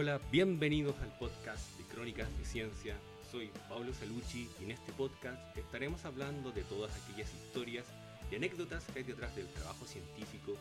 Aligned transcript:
Hola, 0.00 0.20
bienvenidos 0.30 0.94
al 1.00 1.10
podcast 1.18 1.76
de 1.76 1.82
Crónicas 1.92 2.28
de 2.38 2.44
Ciencia. 2.44 2.94
Soy 3.32 3.50
Pablo 3.68 3.92
Salucci 3.92 4.48
y 4.60 4.64
en 4.66 4.70
este 4.70 4.92
podcast 4.92 5.40
estaremos 5.56 6.04
hablando 6.04 6.52
de 6.52 6.62
todas 6.62 6.92
aquellas 7.02 7.28
historias 7.34 7.84
y 8.30 8.36
anécdotas 8.36 8.84
que 8.84 9.00
hay 9.00 9.04
detrás 9.04 9.34
del 9.34 9.48
trabajo 9.48 9.84
científico 9.86 10.52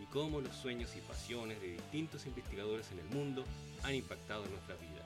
y 0.00 0.06
cómo 0.06 0.40
los 0.40 0.56
sueños 0.56 0.96
y 0.96 1.02
pasiones 1.02 1.60
de 1.60 1.72
distintos 1.72 2.24
investigadores 2.24 2.90
en 2.90 3.00
el 3.00 3.04
mundo 3.14 3.44
han 3.82 3.94
impactado 3.94 4.46
en 4.46 4.52
nuestras 4.52 4.80
vidas. 4.80 5.04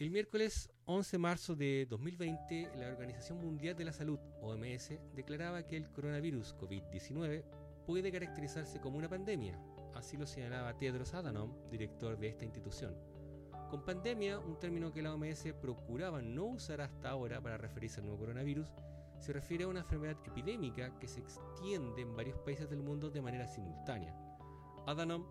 El 0.00 0.10
miércoles 0.10 0.72
11 0.86 1.12
de 1.12 1.18
marzo 1.18 1.54
de 1.54 1.86
2020, 1.88 2.70
la 2.78 2.88
Organización 2.88 3.38
Mundial 3.38 3.76
de 3.76 3.84
la 3.84 3.92
Salud, 3.92 4.18
OMS, 4.42 4.90
declaraba 5.14 5.68
que 5.68 5.76
el 5.76 5.88
coronavirus 5.90 6.56
COVID-19 6.56 7.44
puede 7.88 8.12
caracterizarse 8.12 8.80
como 8.80 8.98
una 8.98 9.08
pandemia. 9.08 9.58
Así 9.94 10.18
lo 10.18 10.26
señalaba 10.26 10.76
Tedros 10.76 11.14
Adhanom, 11.14 11.50
director 11.70 12.18
de 12.18 12.28
esta 12.28 12.44
institución. 12.44 12.94
Con 13.70 13.82
pandemia, 13.82 14.38
un 14.38 14.58
término 14.58 14.92
que 14.92 15.00
la 15.00 15.14
OMS 15.14 15.54
procuraba 15.58 16.20
no 16.20 16.44
usar 16.44 16.82
hasta 16.82 17.08
ahora 17.08 17.40
para 17.40 17.56
referirse 17.56 18.00
al 18.00 18.04
nuevo 18.04 18.20
coronavirus, 18.20 18.74
se 19.18 19.32
refiere 19.32 19.64
a 19.64 19.68
una 19.68 19.80
enfermedad 19.80 20.18
epidémica 20.22 20.98
que 20.98 21.08
se 21.08 21.20
extiende 21.20 22.02
en 22.02 22.14
varios 22.14 22.38
países 22.40 22.68
del 22.68 22.82
mundo 22.82 23.08
de 23.08 23.22
manera 23.22 23.48
simultánea. 23.48 24.14
Adhanom 24.84 25.24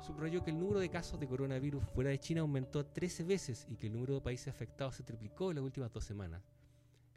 subrayó 0.00 0.44
que 0.44 0.52
el 0.52 0.60
número 0.60 0.78
de 0.78 0.90
casos 0.90 1.18
de 1.18 1.26
coronavirus 1.26 1.82
fuera 1.82 2.10
de 2.10 2.20
China 2.20 2.42
aumentó 2.42 2.86
13 2.86 3.24
veces 3.24 3.66
y 3.68 3.76
que 3.76 3.88
el 3.88 3.94
número 3.94 4.14
de 4.14 4.20
países 4.20 4.46
afectados 4.46 4.94
se 4.94 5.02
triplicó 5.02 5.50
en 5.50 5.56
las 5.56 5.64
últimas 5.64 5.92
dos 5.92 6.04
semanas. 6.04 6.44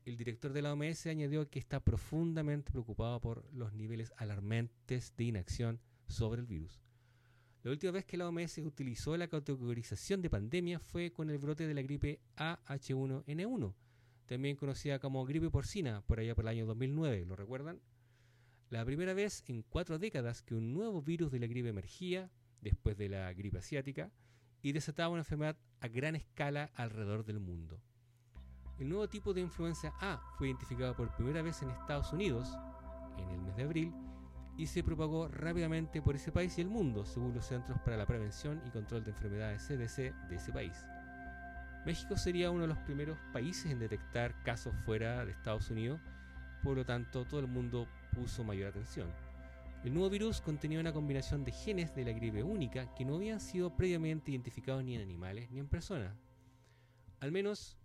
El 0.03 0.17
director 0.17 0.51
de 0.51 0.63
la 0.63 0.73
OMS 0.73 1.05
añadió 1.05 1.47
que 1.49 1.59
está 1.59 1.79
profundamente 1.79 2.71
preocupado 2.71 3.21
por 3.21 3.45
los 3.53 3.73
niveles 3.73 4.11
alarmantes 4.17 5.13
de 5.15 5.25
inacción 5.25 5.79
sobre 6.07 6.41
el 6.41 6.47
virus. 6.47 6.81
La 7.61 7.69
última 7.69 7.91
vez 7.91 8.05
que 8.05 8.17
la 8.17 8.27
OMS 8.27 8.57
utilizó 8.57 9.15
la 9.15 9.27
categorización 9.27 10.23
de 10.23 10.31
pandemia 10.31 10.79
fue 10.79 11.11
con 11.11 11.29
el 11.29 11.37
brote 11.37 11.67
de 11.67 11.75
la 11.75 11.83
gripe 11.83 12.19
AH1N1, 12.35 13.75
también 14.25 14.55
conocida 14.55 14.97
como 14.97 15.23
gripe 15.25 15.51
porcina, 15.51 16.01
por 16.01 16.19
allá 16.19 16.33
por 16.33 16.45
el 16.45 16.49
año 16.49 16.65
2009, 16.65 17.25
¿lo 17.25 17.35
recuerdan? 17.35 17.79
La 18.71 18.83
primera 18.83 19.13
vez 19.13 19.43
en 19.47 19.61
cuatro 19.61 19.99
décadas 19.99 20.41
que 20.41 20.55
un 20.55 20.73
nuevo 20.73 21.03
virus 21.03 21.31
de 21.31 21.39
la 21.39 21.47
gripe 21.47 21.69
emergía 21.69 22.31
después 22.61 22.97
de 22.97 23.09
la 23.09 23.31
gripe 23.33 23.59
asiática 23.59 24.11
y 24.63 24.71
desataba 24.71 25.09
una 25.09 25.21
enfermedad 25.21 25.57
a 25.79 25.87
gran 25.89 26.15
escala 26.15 26.71
alrededor 26.73 27.23
del 27.23 27.39
mundo. 27.39 27.83
El 28.79 28.89
nuevo 28.89 29.07
tipo 29.07 29.33
de 29.33 29.41
influenza 29.41 29.93
A 29.99 30.19
fue 30.37 30.47
identificado 30.47 30.95
por 30.95 31.15
primera 31.15 31.41
vez 31.41 31.61
en 31.61 31.69
Estados 31.69 32.11
Unidos 32.13 32.57
en 33.17 33.29
el 33.29 33.41
mes 33.41 33.55
de 33.55 33.63
abril 33.63 33.93
y 34.57 34.67
se 34.67 34.83
propagó 34.83 35.27
rápidamente 35.27 36.01
por 36.01 36.15
ese 36.15 36.31
país 36.31 36.57
y 36.57 36.61
el 36.61 36.67
mundo, 36.67 37.05
según 37.05 37.33
los 37.33 37.45
Centros 37.45 37.79
para 37.79 37.97
la 37.97 38.05
Prevención 38.05 38.61
y 38.65 38.69
Control 38.69 39.03
de 39.03 39.11
Enfermedades 39.11 39.67
CDC 39.67 40.13
de 40.29 40.35
ese 40.35 40.51
país. 40.51 40.85
México 41.85 42.15
sería 42.15 42.51
uno 42.51 42.61
de 42.61 42.67
los 42.67 42.77
primeros 42.79 43.17
países 43.33 43.71
en 43.71 43.79
detectar 43.79 44.43
casos 44.43 44.73
fuera 44.85 45.25
de 45.25 45.31
Estados 45.31 45.69
Unidos, 45.71 45.99
por 46.63 46.77
lo 46.77 46.85
tanto 46.85 47.25
todo 47.25 47.39
el 47.39 47.47
mundo 47.47 47.87
puso 48.13 48.43
mayor 48.43 48.67
atención. 48.67 49.07
El 49.83 49.95
nuevo 49.95 50.11
virus 50.11 50.41
contenía 50.41 50.79
una 50.79 50.93
combinación 50.93 51.43
de 51.43 51.51
genes 51.51 51.95
de 51.95 52.05
la 52.05 52.11
gripe 52.11 52.43
única 52.43 52.93
que 52.93 53.03
no 53.03 53.15
habían 53.15 53.39
sido 53.39 53.75
previamente 53.75 54.29
identificados 54.29 54.83
ni 54.83 54.95
en 54.95 55.01
animales 55.01 55.49
ni 55.49 55.59
en 55.59 55.67
personas. 55.67 56.15
Al 57.19 57.31
menos 57.31 57.77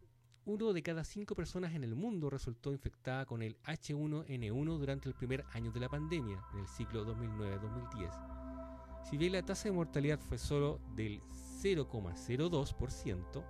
uno 0.47 0.73
de 0.73 0.83
cada 0.83 1.03
cinco 1.03 1.35
personas 1.35 1.75
en 1.75 1.83
el 1.83 1.97
mundo 1.97 2.31
resultó 2.31 2.71
infectada 2.71 3.27
con 3.27 3.43
el 3.43 3.61
H1N1 3.65 4.79
durante 4.79 5.09
el 5.09 5.15
primer 5.15 5.45
año 5.53 5.73
de 5.73 5.81
la 5.81 5.89
pandemia, 5.89 6.41
en 6.53 6.61
el 6.61 6.69
ciclo 6.69 7.05
2009-2010. 7.05 9.03
Si 9.11 9.17
bien 9.17 9.33
la 9.33 9.43
tasa 9.43 9.65
de 9.65 9.73
mortalidad 9.73 10.21
fue 10.21 10.39
solo 10.39 10.81
del 10.95 11.21
0,02%, 11.63 13.45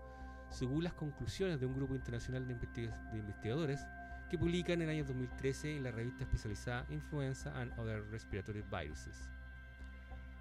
según 0.49 0.85
las 0.85 0.95
conclusiones 0.95 1.61
de 1.61 1.67
un 1.67 1.75
grupo 1.75 1.95
internacional 1.95 2.49
de, 2.49 2.55
investigadores, 3.13 3.87
que 4.31 4.39
publica 4.39 4.73
en 4.73 4.81
el 4.81 4.89
año 4.89 5.05
2013 5.05 5.77
en 5.77 5.83
la 5.83 5.91
revista 5.91 6.25
especializada 6.25 6.87
Influenza 6.89 7.53
and 7.61 7.79
Other 7.79 8.11
Respiratory 8.11 8.63
Viruses. 8.63 9.29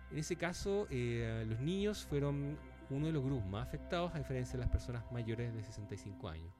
En 0.09 0.19
ese 0.19 0.37
caso, 0.37 0.87
eh, 0.89 1.45
los 1.49 1.59
niños 1.59 2.05
fueron 2.05 2.57
uno 2.89 3.07
de 3.07 3.13
los 3.13 3.23
grupos 3.23 3.45
más 3.47 3.67
afectados 3.67 4.13
a 4.13 4.19
diferencia 4.19 4.53
de 4.53 4.65
las 4.65 4.69
personas 4.69 5.11
mayores 5.11 5.53
de 5.53 5.63
65 5.63 6.29
años. 6.29 6.53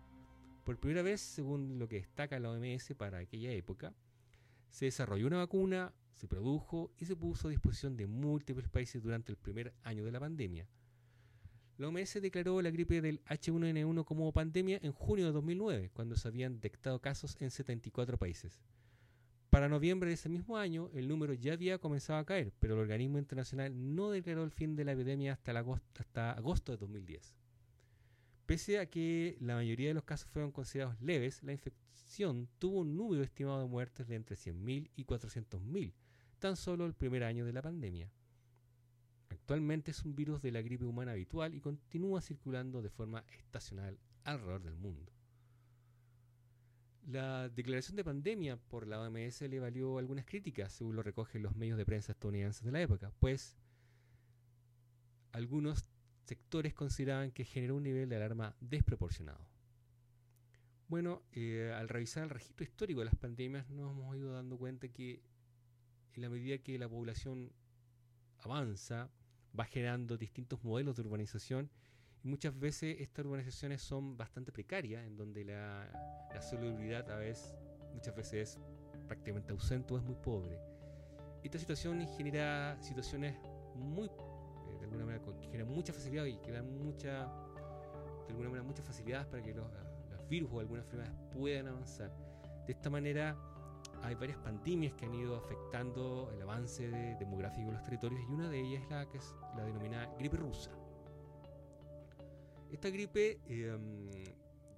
Por 0.63 0.79
primera 0.79 1.03
vez, 1.03 1.21
según 1.21 1.77
lo 1.77 1.87
que 1.87 1.97
destaca 1.97 2.39
la 2.39 2.49
OMS 2.49 2.95
para 2.97 3.19
aquella 3.19 3.51
época, 3.51 3.93
se 4.69 4.85
desarrolló 4.85 5.27
una 5.27 5.37
vacuna, 5.37 5.93
se 6.13 6.27
produjo 6.27 6.91
y 6.97 7.05
se 7.05 7.15
puso 7.15 7.47
a 7.47 7.51
disposición 7.51 7.95
de 7.95 8.07
múltiples 8.07 8.67
países 8.69 9.01
durante 9.03 9.31
el 9.31 9.37
primer 9.37 9.73
año 9.83 10.03
de 10.03 10.11
la 10.11 10.19
pandemia. 10.19 10.67
La 11.77 11.87
OMS 11.87 12.21
declaró 12.21 12.61
la 12.61 12.71
gripe 12.71 13.01
del 13.01 13.23
H1N1 13.25 14.05
como 14.05 14.31
pandemia 14.31 14.79
en 14.81 14.93
junio 14.93 15.25
de 15.25 15.33
2009, 15.33 15.91
cuando 15.93 16.15
se 16.15 16.27
habían 16.27 16.55
detectado 16.55 16.99
casos 16.99 17.35
en 17.39 17.51
74 17.51 18.17
países. 18.17 18.61
Para 19.55 19.69
noviembre 19.69 20.09
de 20.09 20.15
ese 20.15 20.27
mismo 20.27 20.57
año, 20.57 20.89
el 20.93 21.07
número 21.07 21.33
ya 21.33 21.53
había 21.53 21.77
comenzado 21.77 22.19
a 22.19 22.25
caer, 22.25 22.51
pero 22.59 22.73
el 22.73 22.81
organismo 22.81 23.19
internacional 23.19 23.95
no 23.95 24.09
declaró 24.09 24.43
el 24.43 24.51
fin 24.51 24.75
de 24.75 24.83
la 24.83 24.91
epidemia 24.91 25.31
hasta, 25.31 25.57
agosto, 25.57 26.03
agosto 26.13 26.73
de 26.73 26.77
2010. 26.77 27.33
Pese 28.45 28.79
a 28.79 28.89
que 28.89 29.37
la 29.39 29.55
mayoría 29.55 29.87
de 29.87 29.93
los 29.93 30.03
casos 30.03 30.29
fueron 30.29 30.51
considerados 30.51 30.99
leves, 30.99 31.41
la 31.41 31.53
infección 31.53 32.49
tuvo 32.59 32.81
un 32.81 32.97
número 32.97 33.23
estimado 33.23 33.61
de 33.61 33.67
muertes 33.67 34.09
de 34.09 34.15
entre 34.15 34.35
100.000 34.35 34.91
y 34.93 35.05
400.000, 35.05 35.93
tan 36.39 36.57
solo 36.57 36.85
el 36.85 36.93
primer 36.93 37.23
año 37.23 37.45
de 37.45 37.53
la 37.53 37.61
pandemia. 37.61 38.11
Actualmente 39.29 39.91
es 39.91 40.03
un 40.03 40.17
virus 40.17 40.41
de 40.41 40.51
la 40.51 40.61
gripe 40.61 40.83
humana 40.83 41.13
habitual 41.13 41.55
y 41.55 41.61
continúa 41.61 42.19
circulando 42.19 42.81
de 42.81 42.89
forma 42.89 43.23
estacional 43.29 43.97
alrededor 44.25 44.63
del 44.63 44.75
mundo. 44.75 45.14
La 47.07 47.49
declaración 47.49 47.95
de 47.95 48.03
pandemia 48.03 48.57
por 48.57 48.87
la 48.87 48.99
OMS 48.99 49.41
le 49.41 49.59
valió 49.59 49.99
algunas 49.99 50.25
críticas, 50.25 50.73
según 50.73 50.95
lo 50.95 51.03
recogen 51.03 51.43
los 51.43 51.55
medios 51.55 51.77
de 51.77 51.85
prensa 51.85 52.13
estadounidenses 52.13 52.63
de 52.63 52.71
la 52.71 52.81
época, 52.81 53.11
pues 53.19 53.55
algunos 55.31 55.85
sectores 56.23 56.73
consideraban 56.73 57.31
que 57.31 57.45
generó 57.45 57.75
un 57.75 57.83
nivel 57.83 58.09
de 58.09 58.15
alarma 58.15 58.55
desproporcionado. 58.59 59.47
Bueno, 60.87 61.21
eh, 61.31 61.71
al 61.75 61.89
revisar 61.89 62.23
el 62.23 62.29
registro 62.31 62.63
histórico 62.63 63.01
de 63.01 63.05
las 63.05 63.15
pandemias 63.15 63.69
nos 63.69 63.91
hemos 63.91 64.15
ido 64.15 64.33
dando 64.33 64.57
cuenta 64.57 64.87
que 64.87 65.21
en 66.13 66.21
la 66.21 66.29
medida 66.29 66.57
que 66.59 66.79
la 66.79 66.89
población 66.89 67.51
avanza, 68.39 69.09
va 69.57 69.65
generando 69.65 70.17
distintos 70.17 70.63
modelos 70.63 70.95
de 70.95 71.03
urbanización 71.03 71.69
muchas 72.25 72.57
veces 72.57 72.97
estas 72.99 73.25
urbanizaciones 73.25 73.81
son 73.81 74.17
bastante 74.17 74.51
precarias, 74.51 75.05
en 75.05 75.15
donde 75.15 75.45
la, 75.45 75.87
la 76.33 76.41
salubridad 76.41 77.09
a 77.11 77.17
veces, 77.17 77.55
muchas 77.93 78.15
veces 78.15 78.33
es 78.33 78.59
prácticamente 79.07 79.53
ausente 79.53 79.93
o 79.93 79.97
es 79.97 80.03
muy 80.03 80.15
pobre. 80.15 80.59
Esta 81.43 81.59
situación 81.59 82.05
genera 82.17 82.77
situaciones 82.81 83.37
muy, 83.75 84.07
eh, 84.07 84.77
de 84.79 84.85
alguna 84.85 85.05
manera, 85.05 85.23
que 85.23 85.47
generan 85.47 85.67
mucha 85.69 85.93
facilidad 85.93 86.25
y 86.25 86.37
que 86.37 86.51
dan 86.51 86.65
de 87.05 88.31
alguna 88.31 88.49
manera, 88.49 88.63
muchas 88.63 88.85
facilidades 88.85 89.27
para 89.27 89.43
que 89.43 89.53
los, 89.53 89.67
los 90.11 90.27
virus 90.27 90.49
o 90.51 90.59
algunas 90.59 90.85
enfermedades 90.85 91.19
puedan 91.31 91.67
avanzar. 91.67 92.11
De 92.65 92.73
esta 92.73 92.89
manera, 92.89 93.37
hay 94.01 94.15
varias 94.15 94.39
pandemias 94.39 94.93
que 94.93 95.05
han 95.05 95.13
ido 95.13 95.35
afectando 95.35 96.31
el 96.33 96.41
avance 96.41 96.87
demográfico 97.19 97.67
de 97.67 97.73
los 97.73 97.83
territorios 97.83 98.21
y 98.27 98.33
una 98.33 98.49
de 98.49 98.59
ellas 98.59 98.81
es 98.81 98.89
la 98.89 99.05
que 99.07 99.17
es 99.19 99.35
la 99.55 99.63
denominada 99.63 100.11
gripe 100.17 100.37
rusa. 100.37 100.71
Esta 102.75 102.89
gripe 102.89 103.39
em, 103.47 104.09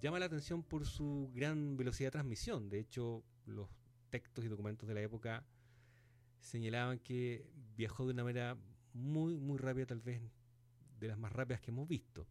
llama 0.03 0.19
la 0.19 0.27
atención 0.27 0.61
por 0.61 0.85
su 0.85 1.31
gran 1.33 1.75
velocidad 1.77 2.09
de 2.09 2.11
transmisión. 2.11 2.69
De 2.69 2.79
hecho, 2.79 3.23
los 3.47 3.67
textos 4.11 4.45
y 4.45 4.47
documentos 4.47 4.87
de 4.87 4.93
la 4.93 5.01
época 5.01 5.43
señalaban 6.39 6.99
que 6.99 7.49
viajó 7.75 8.05
de 8.05 8.13
una 8.13 8.23
manera 8.23 8.55
muy, 8.93 9.39
muy 9.39 9.57
rápida, 9.57 9.87
tal 9.87 10.01
vez 10.01 10.21
de 10.99 11.07
las 11.07 11.17
más 11.17 11.33
rápidas 11.33 11.59
que 11.59 11.71
hemos 11.71 11.87
visto. 11.87 12.27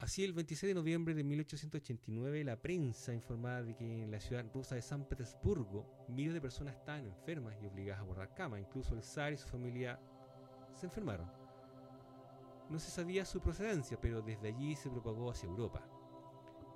Así, 0.00 0.24
el 0.24 0.32
26 0.32 0.70
de 0.70 0.74
noviembre 0.74 1.14
de 1.14 1.22
1889, 1.22 2.42
la 2.42 2.60
prensa 2.60 3.14
informaba 3.14 3.62
de 3.62 3.76
que 3.76 4.02
en 4.02 4.10
la 4.10 4.18
ciudad 4.18 4.44
rusa 4.52 4.74
de 4.74 4.82
San 4.82 5.08
Petersburgo 5.08 6.08
miles 6.08 6.34
de 6.34 6.40
personas 6.40 6.74
estaban 6.74 7.06
enfermas 7.06 7.54
y 7.62 7.66
obligadas 7.66 8.00
a 8.00 8.04
guardar 8.04 8.34
cama. 8.34 8.58
Incluso 8.58 8.96
el 8.96 9.04
zar 9.04 9.32
y 9.32 9.36
su 9.36 9.46
familia 9.46 10.00
se 10.74 10.86
enfermaron. 10.86 11.43
No 12.68 12.78
se 12.78 12.90
sabía 12.90 13.24
su 13.24 13.40
procedencia, 13.40 13.98
pero 14.00 14.22
desde 14.22 14.48
allí 14.48 14.74
se 14.74 14.90
propagó 14.90 15.30
hacia 15.30 15.48
Europa. 15.48 15.86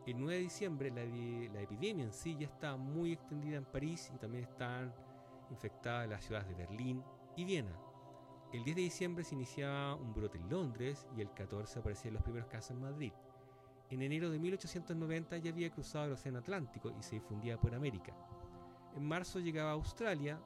El 0.06 0.18
9 0.18 0.34
de 0.34 0.40
diciembre 0.40 0.90
la, 0.90 1.60
epidemia 1.60 2.04
en 2.04 2.12
sí 2.12 2.36
ya 2.38 2.46
estaba 2.46 2.76
muy 2.76 3.12
extendida 3.12 3.56
en 3.56 3.64
París 3.64 4.10
y 4.14 4.18
también 4.18 4.44
estaban 4.44 4.94
infectadas 5.50 6.08
las 6.08 6.24
ciudades 6.24 6.48
de 6.48 6.54
Berlín 6.54 7.02
y 7.36 7.44
Viena. 7.44 7.78
El 8.52 8.64
10 8.64 8.76
de 8.76 8.82
diciembre 8.82 9.24
se 9.24 9.34
iniciaba 9.34 9.94
un 9.94 10.14
brote 10.14 10.38
en 10.38 10.48
Londres 10.48 11.06
y 11.14 11.20
el 11.20 11.30
14 11.34 11.80
aparecían 11.80 12.14
los 12.14 12.22
primeros 12.22 12.48
casos 12.48 12.70
en 12.70 12.80
Madrid. 12.80 13.12
En 13.90 14.00
enero 14.00 14.30
de 14.30 14.38
1890 14.38 15.36
ya 15.38 15.50
había 15.50 15.70
cruzado 15.70 16.06
el 16.06 16.12
Océano 16.12 16.38
Atlántico 16.38 16.90
y 16.98 17.02
se 17.02 17.16
difundía 17.16 17.58
por 17.58 17.74
América. 17.74 18.14
En 18.96 19.04
marzo 19.04 19.40
llegaba 19.40 19.70
a 19.70 19.74
Australia, 19.74 20.40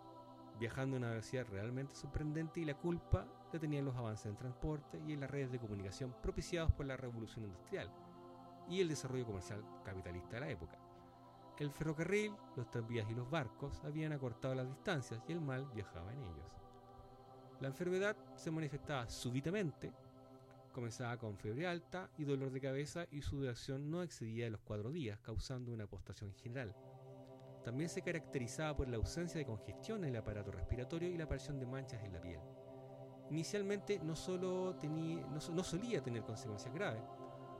viajando 0.62 0.94
a 0.94 1.00
una 1.00 1.10
velocidad 1.10 1.44
realmente 1.50 1.96
sorprendente 1.96 2.60
y 2.60 2.64
la 2.64 2.78
culpa 2.78 3.26
la 3.52 3.58
tenían 3.58 3.84
los 3.84 3.96
avances 3.96 4.26
en 4.26 4.36
transporte 4.36 5.02
y 5.04 5.12
en 5.12 5.18
las 5.18 5.28
redes 5.28 5.50
de 5.50 5.58
comunicación 5.58 6.14
propiciados 6.22 6.70
por 6.70 6.86
la 6.86 6.96
revolución 6.96 7.46
industrial 7.46 7.92
y 8.68 8.80
el 8.80 8.88
desarrollo 8.88 9.26
comercial 9.26 9.64
capitalista 9.84 10.36
de 10.36 10.40
la 10.40 10.50
época. 10.50 10.78
El 11.58 11.72
ferrocarril, 11.72 12.32
los 12.54 12.70
tranvías 12.70 13.10
y 13.10 13.14
los 13.14 13.28
barcos 13.28 13.82
habían 13.82 14.12
acortado 14.12 14.54
las 14.54 14.68
distancias 14.68 15.20
y 15.26 15.32
el 15.32 15.40
mal 15.40 15.68
viajaba 15.74 16.12
en 16.12 16.22
ellos. 16.22 16.46
La 17.58 17.66
enfermedad 17.66 18.16
se 18.36 18.52
manifestaba 18.52 19.08
súbitamente, 19.08 19.92
comenzaba 20.72 21.16
con 21.16 21.36
fiebre 21.38 21.66
alta 21.66 22.08
y 22.16 22.22
dolor 22.22 22.52
de 22.52 22.60
cabeza 22.60 23.08
y 23.10 23.22
su 23.22 23.40
duración 23.40 23.90
no 23.90 24.00
excedía 24.00 24.44
de 24.44 24.52
los 24.52 24.60
cuatro 24.60 24.92
días, 24.92 25.18
causando 25.22 25.72
una 25.72 25.84
apostación 25.84 26.32
general. 26.34 26.72
También 27.64 27.88
se 27.88 28.02
caracterizaba 28.02 28.76
por 28.76 28.88
la 28.88 28.96
ausencia 28.96 29.38
de 29.38 29.46
congestión 29.46 30.02
en 30.04 30.10
el 30.10 30.16
aparato 30.16 30.50
respiratorio 30.50 31.08
y 31.08 31.16
la 31.16 31.24
aparición 31.24 31.58
de 31.58 31.66
manchas 31.66 32.02
en 32.02 32.12
la 32.12 32.20
piel. 32.20 32.40
Inicialmente 33.30 34.00
no, 34.02 34.16
solo 34.16 34.74
tenía, 34.76 35.24
no 35.26 35.62
solía 35.62 36.02
tener 36.02 36.22
consecuencias 36.22 36.74
graves, 36.74 37.02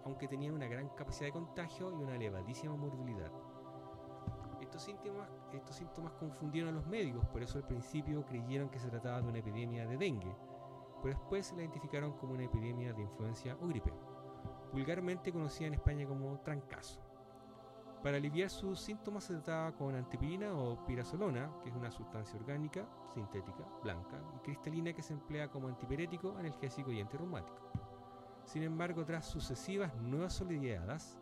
aunque 0.05 0.29
tenía 0.29 0.53
una 0.53 0.67
gran 0.67 0.89
capacidad 0.91 1.27
de 1.27 1.33
contagio 1.33 1.91
y 1.91 2.03
una 2.03 2.17
elevadísima 2.17 2.77
morbilidad. 2.77 3.31
Estos 4.61 4.83
síntomas, 4.83 5.29
estos 5.53 5.77
síntomas 5.77 6.13
confundieron 6.15 6.71
a 6.71 6.73
los 6.73 6.87
médicos, 6.87 7.27
por 7.27 7.43
eso 7.43 7.59
al 7.59 7.67
principio 7.67 8.25
creyeron 8.25 8.71
que 8.71 8.79
se 8.79 8.89
trataba 8.89 9.21
de 9.21 9.29
una 9.29 9.39
epidemia 9.39 9.87
de 9.87 9.97
dengue, 9.97 10.35
pero 11.03 11.19
después 11.19 11.53
la 11.53 11.63
identificaron 11.63 12.13
como 12.13 12.35
una 12.35 12.45
epidemia 12.45 12.93
de 12.93 13.03
influencia 13.03 13.57
o 13.61 13.67
gripe, 13.67 13.93
vulgarmente 14.73 15.33
conocida 15.33 15.69
en 15.69 15.75
España 15.75 16.07
como 16.07 16.41
trancazo. 16.41 17.01
Para 18.03 18.17
aliviar 18.17 18.51
sus 18.51 18.81
síntomas 18.81 19.25
se 19.25 19.35
trataba 19.35 19.73
con 19.77 19.95
antipirina 19.95 20.53
o 20.53 20.85
pirazolona, 20.85 21.49
que 21.63 21.69
es 21.69 21.77
una 21.77 21.93
sustancia 21.93 22.37
orgánica, 22.37 22.85
sintética, 23.15 23.65
blanca 23.81 24.21
y 24.37 24.41
cristalina 24.41 24.93
que 24.93 25.03
se 25.03 25.13
emplea 25.13 25.49
como 25.49 25.69
antipirético, 25.69 26.37
analgésico 26.37 26.91
y 26.91 27.01
antirreumático. 27.01 27.61
Sin 28.45 28.65
embargo, 28.65 29.05
tras 29.05 29.27
sucesivas 29.27 29.95
nuevas 29.95 30.41
oleadas, 30.41 31.17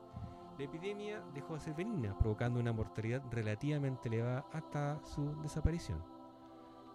la 0.56 0.64
epidemia 0.64 1.22
dejó 1.34 1.54
de 1.54 1.60
ser 1.60 1.74
benigna, 1.74 2.16
provocando 2.16 2.58
una 2.58 2.72
mortalidad 2.72 3.22
relativamente 3.30 4.08
elevada 4.08 4.46
hasta 4.50 5.04
su 5.04 5.38
desaparición. 5.42 6.02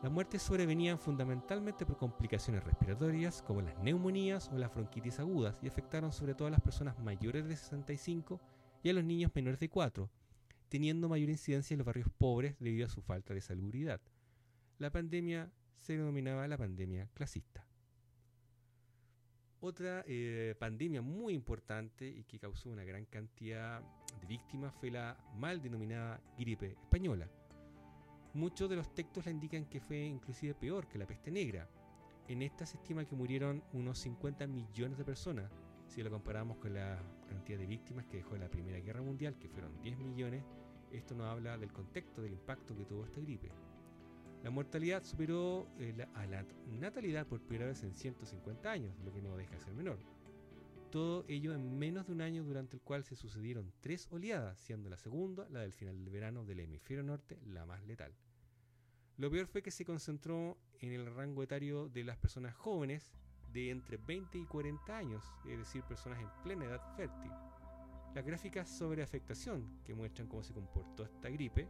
Las 0.02 0.12
muertes 0.12 0.42
sobrevenían 0.42 0.98
fundamentalmente 0.98 1.86
por 1.86 1.98
complicaciones 1.98 2.64
respiratorias 2.64 3.44
como 3.44 3.62
las 3.62 3.78
neumonías 3.80 4.52
o 4.52 4.58
las 4.58 4.74
bronquitis 4.74 5.20
agudas 5.20 5.60
y 5.64 5.68
afectaron 5.68 6.12
sobre 6.12 6.34
todo 6.34 6.48
a 6.48 6.52
las 6.52 6.62
personas 6.62 7.00
mayores 7.00 7.48
de 7.48 7.56
65 7.56 8.42
y 8.86 8.90
a 8.92 8.94
los 8.94 9.04
niños 9.04 9.32
menores 9.34 9.60
de 9.60 9.68
4, 9.68 10.12
teniendo 10.70 11.10
mayor 11.10 11.32
incidencia 11.32 11.74
en 11.74 11.80
los 11.80 11.88
barrios 11.88 12.08
pobres 12.20 12.56
debido 12.60 12.86
a 12.86 12.90
su 12.90 13.02
falta 13.02 13.34
de 13.34 13.42
salubridad. 13.42 14.00
La 14.78 14.92
pandemia 14.92 15.52
se 15.76 15.94
denominaba 15.94 16.48
la 16.48 16.56
pandemia 16.56 17.10
clasista. 17.16 17.66
Otra 19.60 20.04
eh, 20.06 20.54
pandemia 20.60 21.02
muy 21.02 21.34
importante 21.34 22.08
y 22.08 22.26
que 22.26 22.38
causó 22.38 22.70
una 22.70 22.84
gran 22.84 23.06
cantidad 23.06 23.82
de 24.22 24.28
víctimas 24.28 24.72
fue 24.76 24.92
la 24.92 25.18
mal 25.34 25.64
denominada 25.64 26.22
gripe 26.38 26.74
española. 26.74 27.28
Muchos 28.36 28.70
de 28.70 28.76
los 28.76 28.94
textos 28.94 29.26
la 29.26 29.32
indican 29.32 29.66
que 29.66 29.82
fue 29.82 30.06
inclusive 30.06 30.54
peor 30.54 30.88
que 30.88 31.00
la 31.00 31.08
peste 31.08 31.32
negra. 31.32 31.68
En 32.28 32.44
esta 32.44 32.68
se 32.68 32.78
estima 32.78 33.04
que 33.04 33.16
murieron 33.16 33.64
unos 33.74 33.98
50 33.98 34.46
millones 34.46 35.00
de 35.00 35.06
personas. 35.06 35.52
Si 35.88 36.04
lo 36.04 36.10
comparamos 36.10 36.58
con 36.58 36.74
la 36.74 37.00
cantidad 37.28 37.58
de 37.58 37.68
víctimas 37.68 38.06
que 38.06 38.18
dejó 38.18 38.38
la 38.38 38.50
Primera 38.50 38.80
Guerra 38.80 39.02
Mundial, 39.02 39.38
que 39.38 39.48
fueron 39.48 39.80
10 39.82 39.98
millones, 40.00 40.44
esto 40.92 41.16
nos 41.16 41.28
habla 41.28 41.58
del 41.58 41.72
contexto, 41.72 42.22
del 42.22 42.34
impacto 42.34 42.76
que 42.76 42.86
tuvo 42.86 43.06
esta 43.06 43.22
gripe. 43.22 43.52
La 44.44 44.52
mortalidad 44.52 45.04
superó 45.04 45.68
eh, 45.80 46.06
a 46.14 46.26
la 46.28 46.46
natalidad 46.68 47.26
por 47.26 47.42
primera 47.42 47.68
vez 47.68 47.82
en 47.84 47.94
150 47.94 48.70
años, 48.70 48.96
lo 49.04 49.12
que 49.12 49.22
no 49.22 49.36
deja 49.36 49.56
de 49.56 49.62
ser 49.62 49.74
menor. 49.74 49.98
Todo 50.92 51.26
ello 51.28 51.54
en 51.54 51.78
menos 51.78 52.06
de 52.06 52.14
un 52.14 52.22
año 52.22 52.44
durante 52.44 52.78
el 52.78 52.82
cual 52.82 53.04
se 53.04 53.16
sucedieron 53.16 53.74
tres 53.82 54.08
oleadas, 54.12 54.60
siendo 54.60 54.90
la 54.90 54.98
segunda, 54.98 55.48
la 55.50 55.62
del 55.62 55.74
final 55.74 55.98
del 55.98 56.10
verano 56.10 56.46
del 56.46 56.60
hemisferio 56.60 57.04
norte, 57.04 57.40
la 57.46 57.66
más 57.66 57.84
letal. 57.86 58.14
Lo 59.18 59.32
peor 59.32 59.48
fue 59.48 59.62
que 59.62 59.72
se 59.72 59.84
concentró 59.84 60.58
en 60.80 60.92
el 60.92 61.06
rango 61.14 61.42
etario 61.42 61.90
de 61.90 62.04
las 62.04 62.18
personas 62.18 62.54
jóvenes 62.54 63.12
de 63.56 63.72
entre 63.72 63.96
20 63.96 64.38
y 64.38 64.46
40 64.46 64.98
años, 64.98 65.24
es 65.48 65.58
decir, 65.58 65.82
personas 65.84 66.20
en 66.20 66.28
plena 66.44 66.66
edad 66.66 66.82
fértil. 66.98 67.32
Las 68.14 68.26
gráficas 68.26 68.70
sobre 68.70 69.02
afectación, 69.02 69.80
que 69.86 69.96
muestran 69.96 70.28
cómo 70.28 70.44
se 70.44 70.54
comportó 70.54 71.06
esta 71.06 71.30
gripe, 71.30 71.70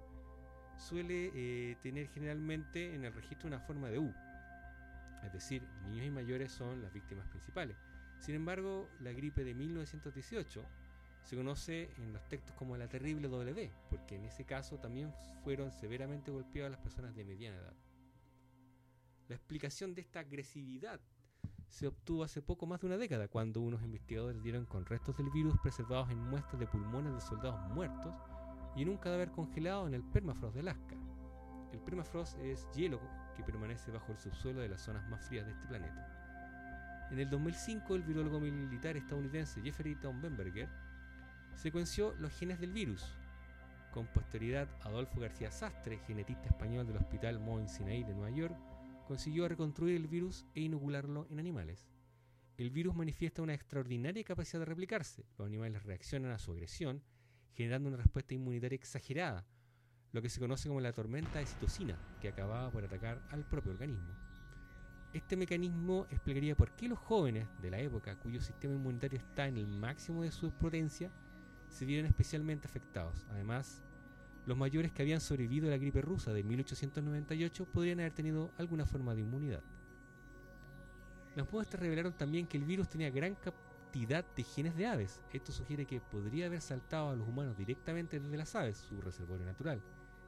suele 0.78 1.32
eh, 1.36 1.78
tener 1.84 2.08
generalmente 2.10 2.96
en 2.96 3.06
el 3.06 3.14
registro 3.14 3.48
una 3.48 3.60
forma 3.60 3.90
de 3.90 4.00
U. 4.00 4.12
Es 5.24 5.32
decir, 5.32 5.62
niños 5.84 6.08
y 6.08 6.10
mayores 6.10 6.52
son 6.52 6.82
las 6.82 6.92
víctimas 6.92 7.28
principales. 7.28 7.78
Sin 8.20 8.34
embargo, 8.34 8.90
la 9.02 9.12
gripe 9.12 9.44
de 9.44 9.54
1918 9.54 10.66
se 11.22 11.36
conoce 11.36 11.92
en 11.98 12.14
los 12.14 12.28
textos 12.28 12.56
como 12.56 12.78
la 12.78 12.88
terrible 12.88 13.28
W, 13.28 13.72
porque 13.92 14.16
en 14.16 14.26
ese 14.26 14.44
caso 14.44 14.80
también 14.80 15.14
fueron 15.44 15.72
severamente 15.72 16.32
golpeadas 16.32 16.72
las 16.72 16.82
personas 16.82 17.16
de 17.16 17.26
mediana 17.26 17.58
edad. 17.58 17.74
La 19.28 19.36
explicación 19.36 19.94
de 19.94 20.02
esta 20.02 20.22
agresividad 20.22 21.00
se 21.68 21.88
obtuvo 21.88 22.24
hace 22.24 22.42
poco 22.42 22.66
más 22.66 22.82
de 22.82 22.88
una 22.88 22.98
década, 22.98 23.28
cuando 23.28 23.62
unos 23.62 23.84
investigadores 23.84 24.42
dieron 24.44 24.66
con 24.66 24.86
restos 24.86 25.18
del 25.18 25.30
virus 25.30 25.58
preservados 25.62 26.10
en 26.10 26.20
muestras 26.20 26.60
de 26.60 26.68
pulmones 26.68 27.14
de 27.14 27.22
soldados 27.22 27.60
muertos 27.74 28.16
y 28.76 28.84
en 28.84 28.90
un 28.90 28.98
cadáver 28.98 29.32
congelado 29.32 29.88
en 29.88 29.94
el 29.94 30.04
permafrost 30.04 30.54
de 30.54 30.62
Alaska. 30.62 30.96
El 31.72 31.80
permafrost 31.80 32.38
es 32.40 32.68
hielo 32.76 33.00
que 33.36 33.44
permanece 33.44 33.92
bajo 33.92 34.12
el 34.12 34.18
subsuelo 34.18 34.62
de 34.62 34.70
las 34.70 34.82
zonas 34.82 35.08
más 35.10 35.26
frías 35.26 35.46
de 35.46 35.52
este 35.52 35.68
planeta. 35.68 37.08
En 37.12 37.20
el 37.20 37.30
2005, 37.30 37.96
el 37.96 38.04
virólogo 38.04 38.40
militar 38.40 38.98
estadounidense 38.98 39.62
Jeffrey 39.62 39.96
Bamberger 39.96 40.70
secuenció 41.56 42.14
los 42.20 42.34
genes 42.34 42.60
del 42.60 42.72
virus. 42.72 43.06
Con 43.94 44.08
posterioridad, 44.08 44.68
Adolfo 44.84 45.20
García 45.20 45.52
Sastre, 45.52 46.00
genetista 46.08 46.48
español 46.48 46.88
del 46.88 46.98
Hospital 46.98 47.40
Mount 47.40 47.70
Sinai 47.70 48.04
de 48.04 48.14
Nueva 48.14 48.36
York, 48.36 48.56
consiguió 49.06 49.48
reconstruir 49.48 49.96
el 49.96 50.08
virus 50.08 50.46
e 50.54 50.62
inocularlo 50.62 51.28
en 51.30 51.40
animales. 51.40 51.88
El 52.58 52.70
virus 52.72 52.96
manifiesta 52.96 53.42
una 53.42 53.54
extraordinaria 53.54 54.24
capacidad 54.24 54.60
de 54.60 54.66
replicarse. 54.66 55.26
Los 55.38 55.48
animales 55.48 55.84
reaccionan 55.84 56.32
a 56.32 56.40
su 56.40 56.52
agresión 56.52 57.02
generando 57.54 57.90
una 57.90 57.98
respuesta 57.98 58.34
inmunitaria 58.34 58.76
exagerada, 58.76 59.46
lo 60.12 60.22
que 60.22 60.30
se 60.30 60.40
conoce 60.40 60.68
como 60.68 60.82
la 60.82 60.94
tormenta 60.94 61.40
de 61.40 61.46
citocina, 61.46 61.98
que 62.22 62.30
acababa 62.30 62.70
por 62.72 62.84
atacar 62.84 63.22
al 63.32 63.48
propio 63.48 63.72
organismo. 63.72 64.14
Este 65.14 65.38
mecanismo 65.38 66.08
explicaría 66.12 66.56
por 66.56 66.76
qué 66.76 66.90
los 66.90 67.00
jóvenes 67.00 67.48
de 67.62 67.72
la 67.72 67.80
época, 67.80 68.20
cuyo 68.20 68.42
sistema 68.42 68.74
inmunitario 68.74 69.20
está 69.20 69.48
en 69.48 69.58
el 69.58 69.68
máximo 69.68 70.24
de 70.24 70.32
su 70.32 70.52
potencia, 70.52 71.10
se 71.70 71.86
vieron 71.86 72.06
especialmente 72.06 72.68
afectados. 72.68 73.26
Además, 73.30 73.82
los 74.46 74.58
mayores 74.58 74.92
que 74.92 75.02
habían 75.02 75.22
sobrevivido 75.22 75.68
a 75.68 75.72
la 75.72 75.78
gripe 75.78 76.02
rusa 76.02 76.34
de 76.34 76.44
1898 76.44 77.66
podrían 77.66 78.00
haber 78.00 78.14
tenido 78.14 78.52
alguna 78.58 78.86
forma 78.86 79.16
de 79.16 79.22
inmunidad. 79.22 79.64
Las 81.36 81.52
muestras 81.52 81.82
revelaron 81.82 82.14
también 82.14 82.48
que 82.48 82.58
el 82.58 82.64
virus 82.64 82.90
tenía 82.90 83.10
gran 83.10 83.36
de 84.36 84.44
genes 84.44 84.76
de 84.76 84.88
aves. 84.88 85.22
Esto 85.32 85.54
sugiere 85.54 85.86
que 85.86 86.02
podría 86.02 86.48
haber 86.48 86.60
saltado 86.60 87.10
a 87.10 87.16
los 87.16 87.28
humanos 87.28 87.58
directamente 87.58 88.20
desde 88.20 88.38
las 88.38 88.54
aves, 88.54 88.78
su 88.78 89.00
reservorio 89.00 89.46
natural, 89.46 89.82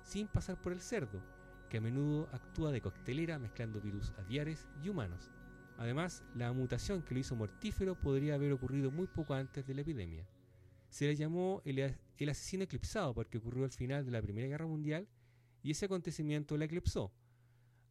sin 0.04 0.28
pasar 0.28 0.56
por 0.56 0.72
el 0.72 0.80
cerdo, 0.80 1.22
que 1.70 1.78
a 1.78 1.82
menudo 1.82 2.30
actúa 2.32 2.72
de 2.72 2.80
coctelera 2.80 3.38
mezclando 3.38 3.82
virus 3.82 4.14
aviares 4.18 4.66
y 4.82 4.88
humanos. 4.88 5.32
Además, 5.78 6.24
la 6.34 6.54
mutación 6.54 7.02
que 7.02 7.14
lo 7.14 7.20
hizo 7.20 7.36
mortífero 7.36 7.96
podría 7.96 8.36
haber 8.36 8.54
ocurrido 8.54 8.90
muy 8.90 9.06
poco 9.06 9.34
antes 9.34 9.68
de 9.68 9.74
la 9.74 9.82
epidemia. 9.82 10.26
Se 10.90 11.06
le 11.06 11.18
llamó 11.18 11.62
el, 11.66 11.94
el 12.24 12.32
asesino 12.32 12.64
eclipsado 12.64 13.14
porque 13.14 13.38
ocurrió 13.38 13.66
al 13.66 13.72
final 13.72 14.06
de 14.06 14.12
la 14.12 14.22
Primera 14.22 14.48
Guerra 14.48 14.68
Mundial 14.68 15.08
y 15.64 15.72
ese 15.72 15.86
acontecimiento 15.86 16.58
la 16.58 16.66
eclipsó, 16.66 17.12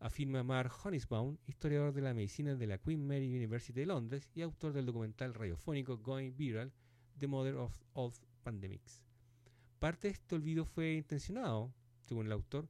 afirma 0.01 0.43
Mark 0.43 0.73
Honisbaum, 0.85 1.39
historiador 1.47 1.93
de 1.93 2.03
la 2.03 2.15
medicina 2.15 2.55
de 2.55 2.67
la 2.67 2.79
Queen 2.79 3.07
Mary 3.07 3.35
University 3.35 3.73
de 3.73 3.87
Londres 3.87 4.29
y 4.35 4.43
autor 4.43 4.73
del 4.73 4.87
documental 4.87 5.35
radiofónico 5.35 5.99
Going 5.99 6.37
Viral, 6.37 6.73
The 7.19 7.27
Mother 7.27 7.57
of 7.57 7.83
All 7.95 8.13
Pandemics. 8.43 9.03
Parte 9.79 10.09
de 10.09 10.13
este 10.15 10.35
olvido 10.35 10.65
fue 10.65 10.95
intencionado, 10.95 11.73
según 12.01 12.27
el 12.27 12.33
autor, 12.33 12.69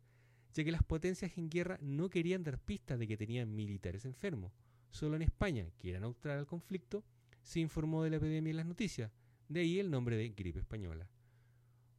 ya 0.55 0.65
que 0.65 0.73
las 0.73 0.83
potencias 0.83 1.37
en 1.37 1.51
guerra 1.51 1.79
no 1.83 2.09
querían 2.09 2.43
dar 2.43 2.59
pistas 2.59 2.99
de 2.99 3.07
que 3.07 3.17
tenían 3.17 3.55
militares 3.55 4.05
enfermos. 4.05 4.53
Solo 4.91 5.17
en 5.17 5.23
España, 5.23 5.71
que 5.77 5.91
era 5.91 6.01
neutral 6.01 6.39
al 6.39 6.47
conflicto, 6.47 7.05
se 7.43 7.61
informó 7.61 8.03
de 8.03 8.11
la 8.11 8.17
epidemia 8.17 8.51
en 8.51 8.57
las 8.57 8.67
noticias, 8.67 9.13
de 9.49 9.61
ahí 9.61 9.79
el 9.79 9.91
nombre 9.91 10.17
de 10.17 10.31
gripe 10.31 10.61
española. 10.61 11.09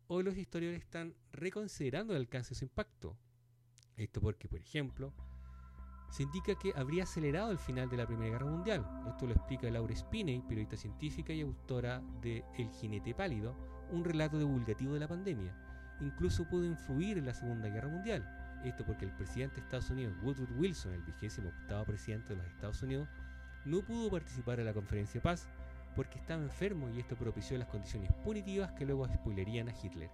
Hoy 0.09 0.23
los 0.23 0.37
historiadores 0.37 0.83
están 0.83 1.13
reconsiderando 1.33 2.13
el 2.13 2.19
alcance 2.19 2.51
de 2.51 2.55
su 2.55 2.63
impacto, 2.63 3.17
esto 3.97 4.21
porque, 4.21 4.47
por 4.47 4.61
ejemplo, 4.61 5.13
se 6.11 6.23
indica 6.23 6.55
que 6.55 6.71
habría 6.77 7.03
acelerado 7.03 7.51
el 7.51 7.57
final 7.57 7.89
de 7.89 7.97
la 7.97 8.07
Primera 8.07 8.31
Guerra 8.31 8.45
Mundial. 8.45 8.85
Esto 9.09 9.27
lo 9.27 9.33
explica 9.33 9.69
Laura 9.69 9.93
Spinney, 9.93 10.41
periodista 10.47 10.77
científica 10.77 11.33
y 11.33 11.41
autora 11.41 12.01
de 12.21 12.45
El 12.57 12.69
jinete 12.69 13.13
pálido, 13.13 13.53
un 13.91 14.05
relato 14.05 14.39
divulgativo 14.39 14.93
de 14.93 15.01
la 15.01 15.09
pandemia. 15.09 15.53
Incluso 15.99 16.47
pudo 16.47 16.63
influir 16.63 17.17
en 17.17 17.25
la 17.25 17.33
Segunda 17.33 17.67
Guerra 17.67 17.89
Mundial. 17.89 18.25
Esto 18.63 18.85
porque 18.85 19.03
el 19.03 19.11
presidente 19.11 19.55
de 19.55 19.63
Estados 19.63 19.89
Unidos, 19.89 20.15
Woodrow 20.23 20.47
Wilson, 20.57 20.93
el 20.93 21.03
vigésimo 21.03 21.49
octavo 21.49 21.83
presidente 21.83 22.29
de 22.29 22.37
los 22.37 22.47
Estados 22.47 22.81
Unidos, 22.81 23.09
no 23.65 23.81
pudo 23.81 24.09
participar 24.09 24.61
en 24.61 24.67
la 24.67 24.73
conferencia 24.73 25.19
de 25.19 25.23
paz 25.23 25.49
porque 25.97 26.19
estaba 26.19 26.43
enfermo 26.43 26.89
y 26.91 26.99
esto 26.99 27.15
propició 27.15 27.57
las 27.57 27.67
condiciones 27.67 28.13
punitivas 28.23 28.71
que 28.73 28.85
luego 28.85 29.07
spoilerían 29.07 29.67
a 29.67 29.73
Hitler. 29.73 30.11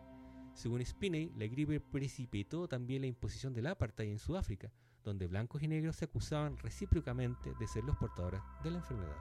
Según 0.54 0.84
Spinney, 0.84 1.34
la 1.36 1.46
gripe 1.46 1.82
precipitó 1.82 2.70
también 2.70 3.02
la 3.02 3.08
imposición 3.08 3.54
del 3.54 3.68
apartheid 3.68 4.10
en 4.10 4.18
Sudáfrica, 4.18 4.72
donde 5.04 5.28
blancos 5.28 5.62
y 5.62 5.68
negros 5.68 5.98
se 5.98 6.06
acusaban 6.06 6.58
recíprocamente 6.58 7.54
de 7.60 7.68
ser 7.68 7.84
los 7.84 7.98
portadores 7.98 8.40
de 8.64 8.72
la 8.72 8.78
enfermedad. 8.78 9.18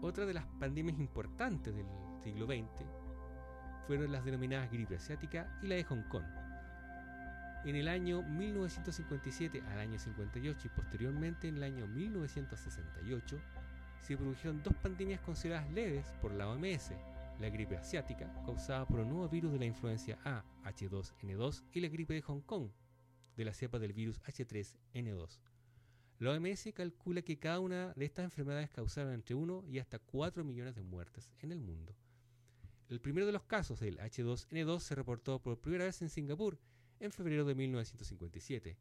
Otra 0.00 0.26
de 0.26 0.34
las 0.34 0.46
pandemias 0.60 1.00
importantes 1.00 1.74
del 1.74 1.86
siglo 2.22 2.46
XX 2.46 2.86
fueron 3.88 4.12
las 4.12 4.24
denominadas 4.24 4.70
gripe 4.70 4.94
asiática 4.94 5.58
y 5.60 5.66
la 5.66 5.74
de 5.74 5.82
Hong 5.82 6.04
Kong. 6.08 6.24
En 7.64 7.74
el 7.74 7.88
año 7.88 8.22
1957 8.22 9.60
al 9.72 9.80
año 9.80 9.98
58 9.98 10.60
y 10.64 10.68
posteriormente 10.68 11.48
en 11.48 11.56
el 11.56 11.64
año 11.64 11.88
1968 11.88 13.40
se 14.00 14.16
produjeron 14.16 14.62
dos 14.62 14.74
pandemias 14.76 15.20
consideradas 15.20 15.70
leves 15.72 16.06
por 16.20 16.32
la 16.32 16.48
OMS, 16.48 16.92
la 17.40 17.48
gripe 17.50 17.76
asiática, 17.76 18.32
causada 18.44 18.86
por 18.86 19.00
un 19.00 19.10
nuevo 19.10 19.28
virus 19.28 19.52
de 19.52 19.58
la 19.58 19.66
influencia 19.66 20.18
A, 20.24 20.44
H2N2, 20.64 21.62
y 21.72 21.80
la 21.80 21.88
gripe 21.88 22.14
de 22.14 22.22
Hong 22.22 22.40
Kong, 22.40 22.70
de 23.36 23.44
la 23.44 23.54
cepa 23.54 23.78
del 23.78 23.92
virus 23.92 24.20
H3N2. 24.22 25.38
La 26.18 26.32
OMS 26.32 26.72
calcula 26.74 27.22
que 27.22 27.38
cada 27.38 27.60
una 27.60 27.92
de 27.94 28.04
estas 28.04 28.24
enfermedades 28.24 28.70
causaron 28.70 29.12
entre 29.12 29.36
1 29.36 29.64
y 29.68 29.78
hasta 29.78 30.00
4 30.00 30.42
millones 30.42 30.74
de 30.74 30.82
muertes 30.82 31.30
en 31.38 31.52
el 31.52 31.60
mundo. 31.60 31.94
El 32.88 33.00
primero 33.00 33.26
de 33.26 33.32
los 33.32 33.44
casos 33.44 33.78
del 33.78 33.98
H2N2 33.98 34.80
se 34.80 34.94
reportó 34.96 35.40
por 35.40 35.60
primera 35.60 35.84
vez 35.84 36.02
en 36.02 36.08
Singapur 36.08 36.58
en 36.98 37.12
febrero 37.12 37.44
de 37.44 37.54
1957 37.54 38.76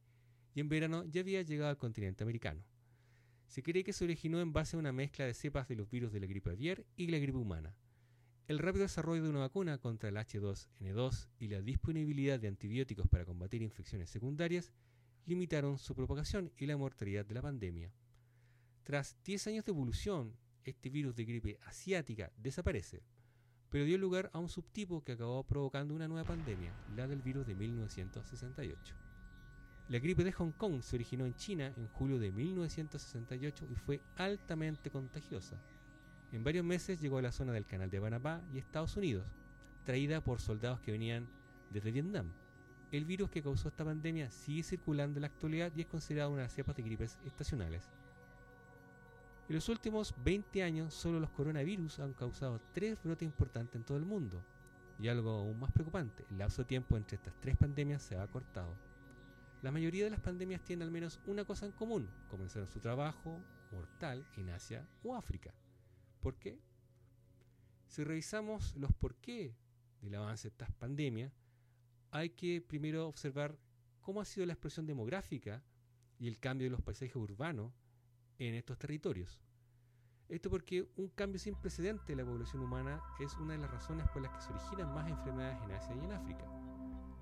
y 0.56 0.60
en 0.60 0.70
verano 0.70 1.04
ya 1.06 1.22
había 1.22 1.44
llegado 1.44 1.70
al 1.70 1.78
continente 1.78 2.24
americano. 2.24 2.64
Se 3.48 3.64
cree 3.64 3.84
que 3.84 3.94
se 3.94 4.04
originó 4.04 4.40
en 4.40 4.54
base 4.54 4.76
a 4.76 4.80
una 4.80 4.92
mezcla 4.92 5.26
de 5.26 5.34
cepas 5.34 5.68
de 5.68 5.76
los 5.76 5.90
virus 5.90 6.12
de 6.12 6.20
la 6.20 6.28
gripe 6.28 6.52
aviar 6.52 6.86
y 6.96 7.08
la 7.08 7.18
gripe 7.18 7.38
humana. 7.38 7.76
El 8.48 8.60
rápido 8.60 8.84
desarrollo 8.84 9.24
de 9.24 9.30
una 9.30 9.40
vacuna 9.40 9.78
contra 9.78 10.10
el 10.10 10.16
H2N2 10.16 11.28
y 11.40 11.48
la 11.48 11.62
disponibilidad 11.62 12.40
de 12.40 12.48
antibióticos 12.48 13.08
para 13.08 13.26
combatir 13.26 13.62
infecciones 13.62 14.10
secundarias 14.10 14.72
limitaron 15.26 15.78
su 15.78 15.96
propagación 15.96 16.52
y 16.58 16.66
la 16.66 16.78
mortalidad 16.78 17.26
de 17.26 17.36
la 17.36 17.42
pandemia. 17.42 17.92
Tras 18.84 19.18
10 19.26 19.48
años 19.48 19.66
de 19.66 19.72
evolución, 19.72 20.38
este 20.64 20.90
virus 20.90 21.16
de 21.16 21.26
gripe 21.26 21.60
asiática 21.66 22.32
desaparece, 22.38 23.04
pero 23.70 23.86
dio 23.86 23.98
lugar 23.98 24.30
a 24.34 24.40
un 24.40 24.50
subtipo 24.50 25.04
que 25.04 25.14
acabó 25.14 25.44
provocando 25.44 25.94
una 25.94 26.08
nueva 26.08 26.28
pandemia, 26.28 26.74
la 26.96 27.08
del 27.08 27.22
virus 27.22 27.46
de 27.46 27.56
1968. 27.56 29.07
La 29.90 30.00
gripe 30.00 30.26
de 30.26 30.34
Hong 30.34 30.52
Kong 30.52 30.82
se 30.82 30.98
originó 30.98 31.26
en 31.26 31.36
China 31.36 31.72
en 31.78 31.88
julio 31.88 32.20
de 32.20 32.30
1968 32.30 33.68
y 33.72 33.76
fue 33.76 34.02
altamente 34.18 34.90
contagiosa. 34.90 35.56
En 36.34 36.44
varios 36.44 36.66
meses 36.66 37.00
llegó 37.00 37.20
a 37.20 37.22
la 37.22 37.32
zona 37.32 37.54
del 37.54 37.66
canal 37.66 37.90
de 37.90 38.02
Panamá 38.02 38.42
y 38.54 38.58
Estados 38.58 38.98
Unidos, 38.98 39.26
traída 39.86 40.20
por 40.20 40.42
soldados 40.42 40.82
que 40.82 40.92
venían 40.92 41.26
desde 41.70 41.92
Vietnam. 41.92 42.28
El 42.92 43.06
virus 43.06 43.30
que 43.30 43.42
causó 43.42 43.70
esta 43.70 43.86
pandemia 43.86 44.30
sigue 44.30 44.64
circulando 44.64 45.20
en 45.20 45.22
la 45.22 45.28
actualidad 45.28 45.72
y 45.74 45.82
es 45.82 45.88
considerado 45.88 46.32
una 46.32 46.42
de 46.42 46.48
las 46.48 46.54
cepas 46.54 46.76
de 46.76 46.84
gripes 46.84 47.18
estacionales. 47.26 47.90
En 49.48 49.56
los 49.56 49.70
últimos 49.70 50.14
20 50.22 50.64
años, 50.64 50.94
solo 50.94 51.22
los 51.22 51.30
coronavirus 51.30 52.00
han 52.00 52.12
causado 52.12 52.60
tres 52.74 53.02
brotes 53.02 53.26
importantes 53.26 53.76
en 53.76 53.84
todo 53.84 53.98
el 53.98 54.06
mundo. 54.06 54.44
Y 55.00 55.08
algo 55.08 55.30
aún 55.30 55.58
más 55.58 55.72
preocupante, 55.72 56.26
el 56.30 56.40
lapso 56.40 56.64
de 56.64 56.68
tiempo 56.68 56.98
entre 56.98 57.16
estas 57.16 57.34
tres 57.40 57.56
pandemias 57.56 58.02
se 58.02 58.18
ha 58.18 58.24
acortado. 58.24 58.76
La 59.62 59.72
mayoría 59.72 60.04
de 60.04 60.12
las 60.12 60.20
pandemias 60.20 60.64
tienen 60.64 60.84
al 60.84 60.92
menos 60.92 61.20
una 61.26 61.44
cosa 61.44 61.66
en 61.66 61.72
común, 61.72 62.10
comenzaron 62.30 62.68
su 62.68 62.80
trabajo 62.80 63.42
mortal 63.72 64.28
en 64.38 64.50
Asia 64.50 64.88
o 65.04 65.16
África. 65.16 65.54
¿Por 66.22 66.38
qué? 66.38 66.60
Si 67.88 68.04
revisamos 68.04 68.76
los 68.76 68.94
por 68.94 69.16
qué 69.16 69.56
del 70.02 70.16
avance 70.16 70.50
de 70.50 70.54
estas 70.54 70.72
pandemias, 70.74 71.34
hay 72.12 72.30
que 72.30 72.62
primero 72.62 73.08
observar 73.08 73.58
cómo 74.02 74.22
ha 74.22 74.26
sido 74.26 74.46
la 74.46 74.54
explosión 74.54 74.86
demográfica 74.86 75.64
y 76.20 76.28
el 76.28 76.40
cambio 76.40 76.66
de 76.66 76.72
los 76.72 76.82
paisajes 76.82 77.16
urbanos 77.16 77.74
en 78.38 78.54
estos 78.54 78.78
territorios. 78.78 79.42
Esto 80.30 80.50
porque 80.50 80.88
un 80.98 81.08
cambio 81.10 81.40
sin 81.40 81.56
precedente 81.56 82.14
de 82.14 82.18
la 82.18 82.30
población 82.30 82.62
humana 82.62 83.02
es 83.20 83.34
una 83.38 83.54
de 83.54 83.60
las 83.60 83.72
razones 83.72 84.08
por 84.10 84.22
las 84.22 84.32
que 84.34 84.42
se 84.42 84.54
originan 84.54 84.94
más 84.94 85.10
enfermedades 85.10 85.58
en 85.64 85.72
Asia 85.72 85.96
y 85.96 86.06
en 86.06 86.12
África. 86.12 86.67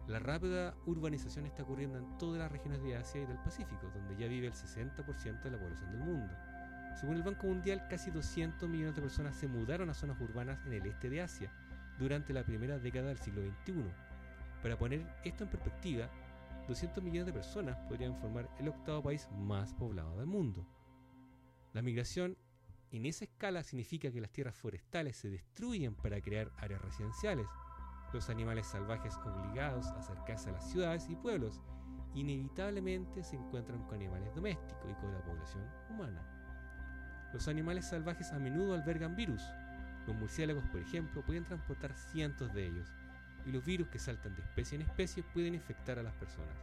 La 0.08 0.20
rápida 0.20 0.76
urbanización 0.86 1.48
está 1.48 1.64
ocurriendo 1.64 1.98
en 1.98 2.18
todas 2.20 2.40
las 2.40 2.52
regiones 2.52 2.82
de 2.84 2.96
Asia 2.96 3.22
y 3.22 3.26
del 3.26 3.40
Pacífico, 3.40 3.90
donde 3.94 4.16
ya 4.16 4.28
vive 4.28 4.48
el 4.48 4.54
60% 4.54 5.42
de 5.42 5.52
la 5.52 5.58
población 5.58 5.92
del 5.92 6.02
mundo. 6.02 6.34
Según 7.00 7.16
el 7.16 7.24
Banco 7.24 7.48
Mundial, 7.48 7.88
casi 7.90 8.12
200 8.12 8.70
millones 8.70 8.96
de 8.96 9.02
personas 9.02 9.36
se 9.36 9.48
mudaron 9.48 9.90
a 9.90 9.94
zonas 9.94 10.22
urbanas 10.22 10.64
en 10.68 10.74
el 10.74 10.86
este 10.86 11.10
de 11.10 11.22
Asia 11.22 11.52
durante 11.98 12.34
la 12.34 12.46
primera 12.46 12.78
década 12.78 13.08
del 13.08 13.18
siglo 13.18 13.42
XXI. 13.42 13.84
Para 14.62 14.78
poner 14.78 15.06
esto 15.24 15.44
en 15.44 15.50
perspectiva, 15.50 16.10
200 16.68 17.04
millones 17.04 17.26
de 17.26 17.34
personas 17.34 17.78
podrían 17.88 18.16
formar 18.16 18.50
el 18.60 18.70
octavo 18.70 19.04
país 19.04 19.28
más 19.32 19.74
poblado 19.74 20.18
del 20.18 20.28
mundo. 20.28 20.66
La 21.74 21.82
migración 21.82 22.38
en 22.92 23.06
esa 23.06 23.26
escala 23.26 23.64
significa 23.64 24.12
que 24.12 24.22
las 24.22 24.32
tierras 24.32 24.56
forestales 24.56 25.18
se 25.18 25.30
destruyen 25.30 25.96
para 25.96 26.22
crear 26.22 26.52
áreas 26.58 26.82
residenciales. 26.82 27.48
Los 28.16 28.30
animales 28.30 28.66
salvajes 28.68 29.18
obligados 29.26 29.88
a 29.88 30.00
acercarse 30.00 30.50
a 30.50 30.54
las 30.54 30.72
ciudades 30.72 31.10
y 31.10 31.18
pueblos 31.18 31.62
inevitablemente 32.14 33.26
se 33.26 33.36
encuentran 33.36 33.84
con 33.84 33.96
animales 33.96 34.34
domésticos 34.34 34.90
y 34.90 34.94
con 34.94 35.12
la 35.12 35.22
población 35.22 35.66
humana. 35.90 36.22
Los 37.34 37.50
animales 37.50 37.90
salvajes 37.90 38.32
a 38.32 38.40
menudo 38.40 38.74
albergan 38.74 39.18
virus. 39.18 39.44
Los 40.08 40.16
murciélagos, 40.16 40.64
por 40.70 40.80
ejemplo, 40.80 41.26
pueden 41.26 41.44
transportar 41.44 41.94
cientos 41.94 42.54
de 42.54 42.68
ellos, 42.68 42.88
y 43.46 43.52
los 43.52 43.66
virus 43.66 43.90
que 43.90 44.00
saltan 44.00 44.34
de 44.34 44.44
especie 44.44 44.78
en 44.78 44.84
especie 44.84 45.22
pueden 45.34 45.54
infectar 45.54 46.00
a 46.00 46.04
las 46.04 46.14
personas. 46.14 46.56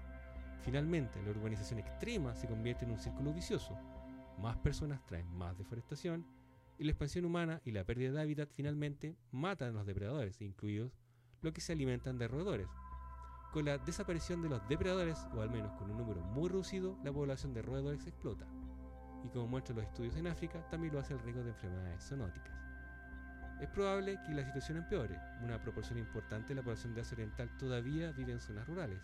Finalmente, 0.63 1.23
la 1.23 1.33
urbanización 1.33 1.81
extrema 1.81 2.35
se 2.35 2.49
convierte 2.49 2.87
en 2.87 2.93
un 2.93 2.99
círculo 2.99 3.35
vicioso 3.35 3.77
más 4.39 4.57
personas 4.57 5.05
traen 5.05 5.31
más 5.37 5.59
deforestación 5.59 6.25
y 6.79 6.85
la 6.85 6.93
expansión 6.93 7.27
humana 7.27 7.61
y 7.67 7.73
la 7.73 7.85
pérdida 7.85 8.13
de 8.13 8.23
hábitat 8.23 8.49
finalmente 8.55 9.15
matan 9.31 9.69
a 9.69 9.73
los 9.73 9.87
depredadores, 9.87 10.41
incluidos 10.41 11.02
los 11.43 11.53
que 11.53 11.61
se 11.61 11.73
alimentan 11.73 12.19
de 12.19 12.29
roedores. 12.29 12.69
Con 13.53 13.67
la 13.67 13.77
desaparición 13.77 14.41
de 14.41 14.49
los 14.49 14.67
depredadores, 14.69 15.19
o 15.37 15.43
al 15.43 15.51
menos 15.51 15.73
con 15.73 15.91
un 15.91 15.99
número 15.99 16.23
muy 16.23 16.49
reducido, 16.49 16.97
la 17.05 17.13
población 17.13 17.53
de 17.53 17.61
roedores 17.61 18.07
explota. 18.07 18.47
Y 19.25 19.29
como 19.29 19.47
muestran 19.47 19.77
los 19.77 19.87
estudios 19.87 20.17
en 20.17 20.27
África, 20.27 20.67
también 20.71 20.95
lo 20.95 21.01
hace 21.01 21.13
el 21.13 21.21
riesgo 21.21 21.43
de 21.43 21.51
enfermedades 21.51 22.03
zoonóticas. 22.05 22.63
Es 23.61 23.69
probable 23.69 24.19
que 24.27 24.35
la 24.35 24.45
situación 24.45 24.79
empeore. 24.79 25.17
Una 25.43 25.61
proporción 25.61 25.99
importante 25.99 26.49
de 26.49 26.55
la 26.57 26.63
población 26.63 26.95
de 26.95 27.03
Asia 27.03 27.15
Oriental 27.15 27.57
todavía 27.59 28.11
vive 28.13 28.33
en 28.33 28.41
zonas 28.41 28.67
rurales. 28.67 29.01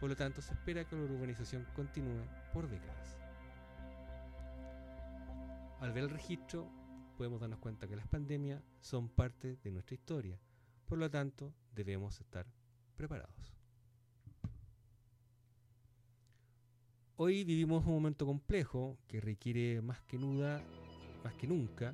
Por 0.00 0.10
lo 0.10 0.16
tanto, 0.16 0.42
se 0.42 0.52
espera 0.52 0.84
que 0.84 0.96
la 0.96 1.02
urbanización 1.02 1.64
continúe 1.74 2.22
por 2.52 2.68
décadas. 2.68 3.18
Al 5.80 5.92
ver 5.92 6.04
el 6.04 6.10
registro, 6.10 6.68
podemos 7.16 7.40
darnos 7.40 7.58
cuenta 7.60 7.86
que 7.86 7.96
las 7.96 8.06
pandemias 8.06 8.62
son 8.80 9.08
parte 9.08 9.56
de 9.62 9.70
nuestra 9.70 9.94
historia. 9.94 10.38
Por 10.88 10.98
lo 10.98 11.10
tanto, 11.10 11.52
debemos 11.74 12.18
estar 12.20 12.46
preparados. 12.96 13.54
Hoy 17.16 17.44
vivimos 17.44 17.84
un 17.84 17.92
momento 17.92 18.24
complejo 18.24 18.96
que 19.06 19.20
requiere 19.20 19.82
más 19.82 20.00
que, 20.02 20.18
nuda, 20.18 20.62
más 21.24 21.34
que 21.34 21.46
nunca 21.46 21.92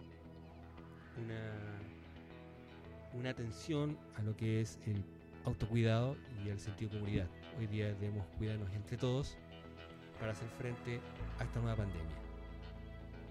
una, 3.15 3.31
atención 3.31 3.99
a 4.17 4.23
lo 4.23 4.37
que 4.37 4.61
es 4.61 4.79
el 4.87 5.03
autocuidado 5.45 6.17
y 6.45 6.51
el 6.51 6.61
sentido 6.61 6.93
de 6.93 6.99
comunidad. 6.99 7.29
Hoy 7.59 7.67
día 7.67 7.95
debemos 7.95 8.27
cuidarnos 8.39 8.73
entre 8.75 8.97
todos 8.97 9.37
para 10.21 10.33
hacer 10.33 10.49
frente 10.51 11.01
a 11.39 11.45
esta 11.45 11.61
nueva 11.61 11.77
pandemia. 11.77 12.17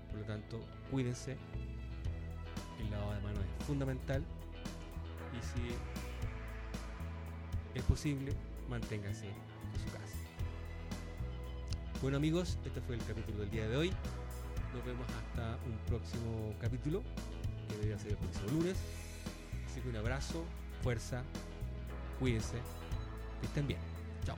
Por 0.10 0.20
lo 0.20 0.26
tanto, 0.26 0.60
cuídense. 0.92 1.38
El 2.80 2.92
lavado 2.92 3.14
de 3.14 3.22
manos 3.22 3.40
es 3.60 3.66
fundamental. 3.66 4.26
Y 5.34 5.42
si 5.42 5.76
es 7.76 7.84
posible, 7.84 8.34
manténganse 8.70 9.28
en 9.28 9.80
su 9.80 9.92
casa. 9.92 10.18
Bueno 12.02 12.18
amigos, 12.18 12.58
este 12.66 12.82
fue 12.82 12.96
el 12.96 13.06
capítulo 13.06 13.40
del 13.40 13.52
día 13.52 13.68
de 13.68 13.78
hoy. 13.78 13.94
Nos 14.74 14.86
vemos 14.86 15.08
hasta 15.10 15.58
un 15.66 15.78
próximo 15.88 16.54
capítulo, 16.60 17.04
que 17.68 17.76
debería 17.76 17.98
ser 17.98 18.12
el 18.12 18.18
próximo 18.18 18.48
lunes. 18.52 18.78
Así 19.70 19.82
que 19.82 19.90
un 19.90 19.96
abrazo, 19.96 20.44
fuerza, 20.82 21.24
cuídense, 22.20 22.58
que 23.40 23.48
estén 23.48 23.68
bien. 23.68 23.80
Chao. 24.26 24.38